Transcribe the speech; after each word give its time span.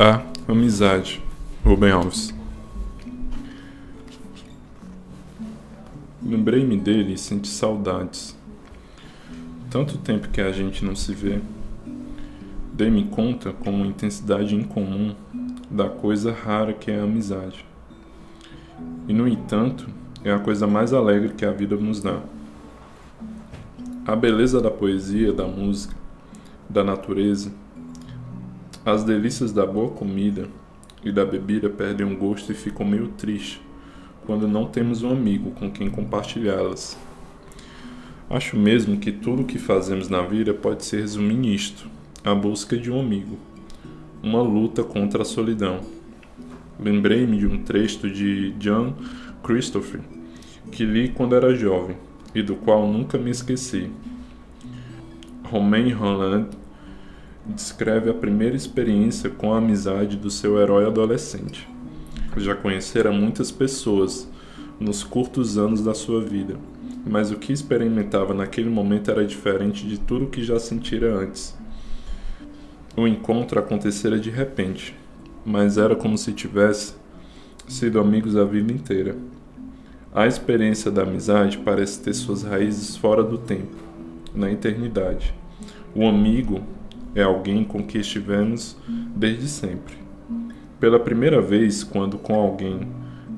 A 0.00 0.22
amizade. 0.46 1.20
Rubem 1.64 1.90
Alves. 1.90 2.32
Lembrei-me 6.24 6.76
dele 6.76 7.14
e 7.14 7.18
senti 7.18 7.48
saudades. 7.48 8.38
Tanto 9.68 9.98
tempo 9.98 10.28
que 10.28 10.40
a 10.40 10.52
gente 10.52 10.84
não 10.84 10.94
se 10.94 11.12
vê. 11.12 11.40
Dei-me 12.72 13.06
conta 13.06 13.52
com 13.52 13.70
uma 13.70 13.88
intensidade 13.88 14.54
incomum 14.54 15.16
da 15.68 15.88
coisa 15.88 16.30
rara 16.30 16.72
que 16.72 16.92
é 16.92 17.00
a 17.00 17.02
amizade. 17.02 17.66
E 19.08 19.12
no 19.12 19.26
entanto, 19.26 19.88
é 20.22 20.30
a 20.30 20.38
coisa 20.38 20.68
mais 20.68 20.92
alegre 20.92 21.30
que 21.30 21.44
a 21.44 21.50
vida 21.50 21.74
nos 21.74 22.00
dá. 22.00 22.20
A 24.06 24.14
beleza 24.14 24.60
da 24.60 24.70
poesia, 24.70 25.32
da 25.32 25.48
música, 25.48 25.96
da 26.70 26.84
natureza, 26.84 27.50
as 28.84 29.04
delícias 29.04 29.52
da 29.52 29.66
boa 29.66 29.90
comida 29.90 30.48
e 31.04 31.12
da 31.12 31.24
bebida 31.24 31.68
perdem 31.68 32.06
o 32.10 32.16
gosto 32.16 32.52
e 32.52 32.54
ficam 32.54 32.86
meio 32.86 33.08
tristes 33.08 33.60
quando 34.26 34.46
não 34.46 34.66
temos 34.66 35.02
um 35.02 35.10
amigo 35.10 35.52
com 35.52 35.70
quem 35.70 35.88
compartilhá-las. 35.88 36.98
Acho 38.28 38.58
mesmo 38.58 38.98
que 38.98 39.10
tudo 39.10 39.40
o 39.40 39.44
que 39.46 39.58
fazemos 39.58 40.10
na 40.10 40.20
vida 40.20 40.52
pode 40.52 40.84
se 40.84 40.96
resumir 40.96 41.36
nisto: 41.36 41.88
a 42.22 42.34
busca 42.34 42.76
de 42.76 42.90
um 42.90 43.00
amigo, 43.00 43.38
uma 44.22 44.42
luta 44.42 44.84
contra 44.84 45.22
a 45.22 45.24
solidão. 45.24 45.80
Lembrei-me 46.78 47.38
de 47.38 47.46
um 47.46 47.62
trecho 47.62 48.08
de 48.10 48.50
John 48.58 48.94
Christopher 49.42 50.00
que 50.70 50.84
li 50.84 51.08
quando 51.08 51.34
era 51.34 51.54
jovem 51.54 51.96
e 52.34 52.42
do 52.42 52.54
qual 52.54 52.86
nunca 52.86 53.16
me 53.16 53.30
esqueci. 53.30 53.90
Romain 55.44 55.90
Rolland 55.92 56.50
descreve 57.46 58.10
a 58.10 58.14
primeira 58.14 58.56
experiência 58.56 59.30
com 59.30 59.52
a 59.52 59.58
amizade 59.58 60.16
do 60.16 60.30
seu 60.30 60.58
herói 60.58 60.86
adolescente. 60.86 61.68
Já 62.36 62.54
conhecera 62.54 63.10
muitas 63.10 63.50
pessoas 63.50 64.28
nos 64.78 65.02
curtos 65.02 65.58
anos 65.58 65.82
da 65.82 65.94
sua 65.94 66.22
vida, 66.22 66.56
mas 67.04 67.32
o 67.32 67.36
que 67.36 67.52
experimentava 67.52 68.32
naquele 68.32 68.68
momento 68.68 69.10
era 69.10 69.26
diferente 69.26 69.86
de 69.86 69.98
tudo 69.98 70.26
o 70.26 70.28
que 70.28 70.44
já 70.44 70.58
sentira 70.60 71.14
antes. 71.16 71.56
O 72.96 73.06
encontro 73.06 73.58
acontecera 73.58 74.18
de 74.18 74.30
repente, 74.30 74.94
mas 75.44 75.78
era 75.78 75.96
como 75.96 76.18
se 76.18 76.32
tivesse 76.32 76.94
sido 77.66 78.00
amigos 78.00 78.36
a 78.36 78.44
vida 78.44 78.72
inteira. 78.72 79.16
A 80.14 80.26
experiência 80.26 80.90
da 80.90 81.02
amizade 81.02 81.58
parece 81.58 82.00
ter 82.02 82.14
suas 82.14 82.42
raízes 82.42 82.96
fora 82.96 83.22
do 83.22 83.38
tempo, 83.38 83.76
na 84.34 84.50
eternidade. 84.50 85.34
O 85.94 86.06
amigo 86.06 86.62
é 87.14 87.22
alguém 87.22 87.64
com 87.64 87.82
quem 87.82 88.00
estivemos 88.00 88.76
desde 88.86 89.48
sempre. 89.48 89.94
Pela 90.78 91.00
primeira 91.00 91.40
vez, 91.40 91.82
quando 91.82 92.18
com 92.18 92.34
alguém 92.34 92.80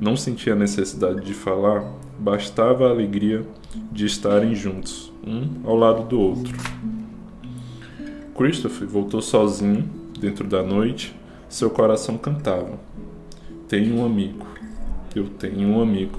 não 0.01 0.17
sentia 0.17 0.55
necessidade 0.55 1.25
de 1.25 1.35
falar, 1.35 1.85
bastava 2.19 2.87
a 2.87 2.91
alegria 2.91 3.47
de 3.91 4.05
estarem 4.05 4.55
juntos, 4.55 5.13
um 5.27 5.67
ao 5.67 5.77
lado 5.77 6.05
do 6.05 6.21
outro. 6.21 6.57
Christopher 8.37 8.89
voltou 8.89 9.23
sozinho, 9.23 9.89
dentro 10.19 10.47
da 10.47 10.63
noite, 10.63 11.15
seu 11.49 11.71
coração 11.71 12.19
cantava. 12.19 12.79
Tenho 13.69 13.97
um 13.97 14.05
amigo, 14.05 14.47
eu 15.15 15.29
tenho 15.29 15.69
um 15.69 15.81
amigo. 15.81 16.19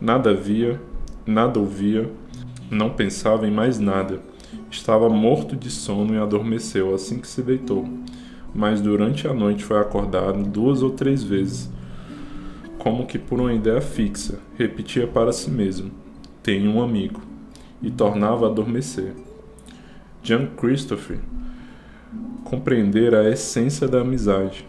Nada 0.00 0.34
via, 0.34 0.80
nada 1.26 1.58
ouvia, 1.58 2.10
não 2.70 2.90
pensava 2.90 3.46
em 3.46 3.50
mais 3.50 3.78
nada 3.78 4.20
Estava 4.70 5.08
morto 5.08 5.56
de 5.56 5.70
sono 5.70 6.14
e 6.14 6.18
adormeceu 6.18 6.94
assim 6.94 7.18
que 7.18 7.26
se 7.26 7.42
deitou, 7.42 7.88
mas 8.54 8.80
durante 8.80 9.26
a 9.26 9.32
noite 9.32 9.64
foi 9.64 9.78
acordado 9.78 10.42
duas 10.42 10.82
ou 10.82 10.90
três 10.90 11.22
vezes, 11.22 11.70
como 12.78 13.06
que 13.06 13.18
por 13.18 13.40
uma 13.40 13.52
ideia 13.52 13.80
fixa, 13.80 14.38
repetia 14.56 15.06
para 15.06 15.32
si 15.32 15.50
mesmo: 15.50 15.90
Tenho 16.42 16.70
um 16.70 16.82
amigo, 16.82 17.20
e 17.82 17.90
tornava 17.90 18.46
a 18.46 18.50
adormecer. 18.50 19.12
Jean 20.22 20.46
Christopher 20.56 21.18
compreendera 22.44 23.20
a 23.20 23.30
essência 23.30 23.86
da 23.86 24.00
amizade. 24.00 24.66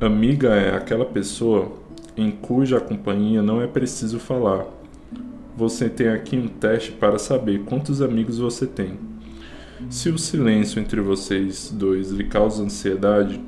Amiga 0.00 0.50
é 0.50 0.74
aquela 0.74 1.04
pessoa 1.04 1.72
em 2.16 2.30
cuja 2.30 2.80
companhia 2.80 3.42
não 3.42 3.60
é 3.60 3.66
preciso 3.66 4.18
falar. 4.18 4.66
Você 5.56 5.88
tem 5.88 6.08
aqui 6.08 6.36
um 6.36 6.48
teste 6.48 6.92
para 6.92 7.18
saber 7.18 7.64
quantos 7.64 8.00
amigos 8.00 8.38
você 8.38 8.66
tem. 8.66 8.98
Se 9.90 10.10
o 10.10 10.18
silêncio 10.18 10.80
entre 10.80 11.00
vocês 11.00 11.70
dois 11.72 12.10
lhe 12.10 12.24
causa 12.24 12.64
ansiedade, 12.64 13.40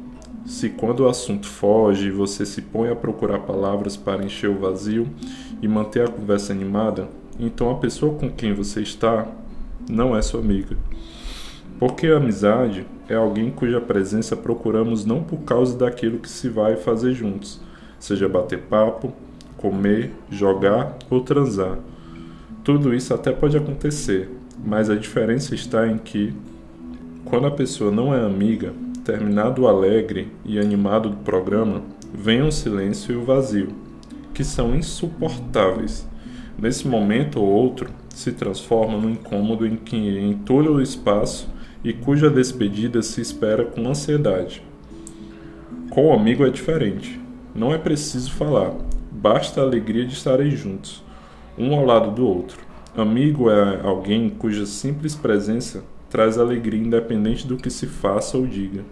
se 0.46 0.70
quando 0.70 1.00
o 1.00 1.08
assunto 1.08 1.46
foge 1.46 2.08
você 2.10 2.46
se 2.46 2.62
põe 2.62 2.88
a 2.88 2.94
procurar 2.94 3.41
palavras 3.41 3.96
para 3.96 4.24
encher 4.24 4.48
o 4.48 4.58
vazio 4.58 5.08
e 5.60 5.66
manter 5.66 6.04
a 6.04 6.10
conversa 6.10 6.52
animada, 6.52 7.08
então 7.38 7.68
a 7.68 7.78
pessoa 7.78 8.14
com 8.14 8.30
quem 8.30 8.54
você 8.54 8.80
está 8.80 9.26
não 9.88 10.16
é 10.16 10.22
sua 10.22 10.41
amiga. 10.41 10.76
Porque 11.80 12.06
a 12.06 12.18
amizade 12.18 12.86
é 13.08 13.16
alguém 13.16 13.50
cuja 13.50 13.80
presença 13.80 14.36
procuramos 14.36 15.04
não 15.04 15.24
por 15.24 15.41
causa 15.41 15.76
daquilo 15.76 16.20
que 16.20 16.30
se 16.30 16.48
vai 16.48 16.76
fazer 16.76 17.12
juntos, 17.12 17.60
seja 17.98 18.28
bater 18.28 18.60
papo, 18.60 19.12
comer, 19.56 20.12
jogar 20.30 20.97
ou 21.10 21.22
transar. 21.22 21.76
Tudo 22.62 22.94
isso 22.94 23.12
até 23.12 23.32
pode 23.32 23.56
acontecer, 23.56 24.30
mas 24.65 24.91
a 24.91 24.94
diferença 24.94 25.54
está 25.54 25.87
em 25.87 25.98
que, 25.98 26.32
quando 27.25 27.47
a 27.47 27.50
pessoa 27.50 27.91
não 27.91 28.15
é 28.15 28.25
amiga, 28.25 28.72
terminado 29.04 29.62
o 29.62 29.69
alegre 29.69 30.28
e 30.44 30.59
animado 30.59 31.10
do 31.10 31.16
programa, 31.19 31.82
vem 32.12 32.43
o 32.43 32.53
silêncio 32.53 33.12
e 33.12 33.16
o 33.16 33.25
vazio, 33.25 33.69
que 34.34 34.44
são 34.44 34.75
insuportáveis. 34.75 36.06
Nesse 36.59 36.87
momento 36.87 37.41
ou 37.41 37.48
outro, 37.48 37.88
se 38.15 38.32
transforma 38.32 38.98
no 38.98 39.09
incômodo 39.09 39.66
em 39.66 39.76
que 39.76 39.97
entulha 39.97 40.71
o 40.71 40.82
espaço 40.82 41.48
e 41.82 41.92
cuja 41.92 42.28
despedida 42.28 43.00
se 43.03 43.21
espera 43.21 43.65
com 43.65 43.88
ansiedade. 43.88 44.62
Com 45.88 46.09
o 46.09 46.12
amigo 46.12 46.44
é 46.44 46.50
diferente. 46.50 47.19
Não 47.54 47.72
é 47.72 47.78
preciso 47.78 48.32
falar, 48.32 48.75
basta 49.10 49.60
a 49.60 49.65
alegria 49.65 50.06
de 50.06 50.12
estarem 50.12 50.50
juntos, 50.50 51.03
um 51.59 51.75
ao 51.75 51.84
lado 51.84 52.10
do 52.10 52.27
outro. 52.27 52.69
Amigo 52.96 53.48
é 53.48 53.80
alguém 53.84 54.28
cuja 54.28 54.66
simples 54.66 55.14
presença 55.14 55.84
traz 56.10 56.36
alegria 56.36 56.82
independente 56.82 57.46
do 57.46 57.56
que 57.56 57.70
se 57.70 57.86
faça 57.86 58.36
ou 58.36 58.44
diga. 58.44 58.84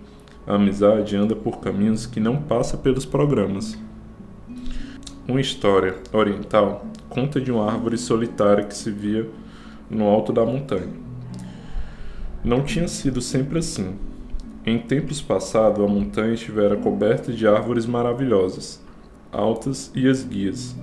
A 0.46 0.54
amizade 0.54 1.16
anda 1.16 1.34
por 1.34 1.58
caminhos 1.58 2.06
que 2.06 2.20
não 2.20 2.36
passa 2.36 2.76
pelos 2.76 3.04
programas. 3.04 3.76
Uma 5.26 5.40
história 5.40 5.96
oriental 6.12 6.86
conta 7.08 7.40
de 7.40 7.50
uma 7.50 7.68
árvore 7.68 7.98
solitária 7.98 8.62
que 8.62 8.74
se 8.74 8.88
via 8.92 9.28
no 9.90 10.04
alto 10.06 10.32
da 10.32 10.46
montanha. 10.46 10.92
Não 12.44 12.62
tinha 12.62 12.86
sido 12.86 13.20
sempre 13.20 13.58
assim. 13.58 13.96
Em 14.64 14.78
tempos 14.78 15.20
passados, 15.20 15.84
a 15.84 15.88
montanha 15.88 16.34
estivera 16.34 16.76
coberta 16.76 17.32
de 17.32 17.48
árvores 17.48 17.84
maravilhosas, 17.84 18.80
altas 19.32 19.90
e 19.92 20.06
esguias, 20.06 20.76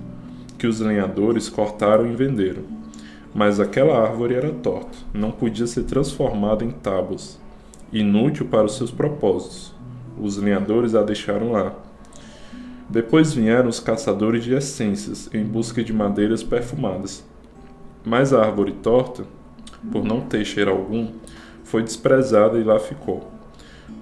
que 0.58 0.66
os 0.66 0.80
lenhadores 0.80 1.48
cortaram 1.48 2.06
e 2.06 2.14
venderam. 2.14 2.75
Mas 3.34 3.60
aquela 3.60 4.00
árvore 4.00 4.34
era 4.34 4.50
torta, 4.50 4.96
não 5.12 5.30
podia 5.30 5.66
ser 5.66 5.84
transformada 5.84 6.64
em 6.64 6.70
tábuas, 6.70 7.38
inútil 7.92 8.46
para 8.46 8.64
os 8.64 8.76
seus 8.76 8.90
propósitos. 8.90 9.74
Os 10.18 10.36
lenhadores 10.36 10.94
a 10.94 11.02
deixaram 11.02 11.52
lá. 11.52 11.74
Depois 12.88 13.34
vieram 13.34 13.68
os 13.68 13.80
caçadores 13.80 14.44
de 14.44 14.54
essências 14.54 15.28
em 15.34 15.44
busca 15.44 15.82
de 15.82 15.92
madeiras 15.92 16.42
perfumadas. 16.42 17.24
Mas 18.04 18.32
a 18.32 18.42
árvore 18.42 18.72
torta, 18.72 19.24
por 19.90 20.04
não 20.04 20.20
ter 20.20 20.44
cheiro 20.44 20.70
algum, 20.70 21.08
foi 21.64 21.82
desprezada 21.82 22.58
e 22.58 22.64
lá 22.64 22.78
ficou. 22.78 23.30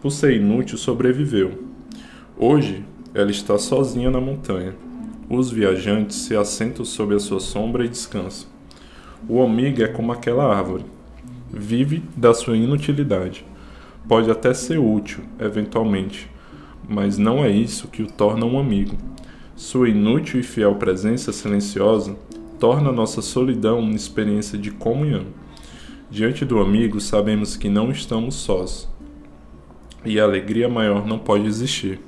Por 0.03 0.11
ser 0.11 0.37
inútil, 0.37 0.77
sobreviveu. 0.77 1.65
Hoje, 2.37 2.85
ela 3.15 3.31
está 3.31 3.59
sozinha 3.59 4.11
na 4.11 4.21
montanha. 4.21 4.75
Os 5.31 5.51
viajantes 5.51 6.17
se 6.19 6.37
assentam 6.37 6.85
sob 6.85 7.15
a 7.15 7.19
sua 7.19 7.41
sombra 7.41 7.85
e 7.85 7.89
descansam. 7.89 8.54
O 9.27 9.43
amigo 9.43 9.83
é 9.83 9.89
como 9.89 10.13
aquela 10.13 10.55
árvore. 10.55 10.85
Vive 11.51 12.03
da 12.15 12.35
sua 12.35 12.57
inutilidade. 12.57 13.45
Pode 14.07 14.31
até 14.31 14.53
ser 14.53 14.79
útil, 14.79 15.25
eventualmente, 15.41 16.31
mas 16.87 17.17
não 17.17 17.43
é 17.43 17.49
isso 17.49 17.89
que 17.89 18.03
o 18.03 18.07
torna 18.07 18.45
um 18.45 18.59
amigo. 18.59 18.97
Sua 19.57 19.89
inútil 19.89 20.41
e 20.41 20.43
fiel 20.43 20.75
presença 20.75 21.33
silenciosa 21.33 22.17
torna 22.59 22.93
nossa 22.93 23.23
solidão 23.23 23.79
uma 23.79 23.95
experiência 23.95 24.59
de 24.59 24.71
comunhão. 24.71 25.25
Diante 26.11 26.45
do 26.45 26.61
amigo, 26.61 27.01
sabemos 27.01 27.57
que 27.57 27.71
não 27.71 27.91
estamos 27.91 28.35
sós. 28.35 28.87
E 30.05 30.21
a 30.21 30.25
alegria 30.25 30.69
maior 30.69 31.07
não 31.07 31.19
pode 31.19 31.47
existir. 31.47 31.99